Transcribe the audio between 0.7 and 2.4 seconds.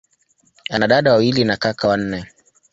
dada wawili na kaka wanne.